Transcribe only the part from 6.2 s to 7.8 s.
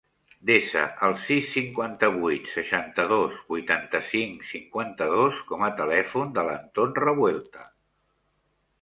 de l'Anton Revuelta.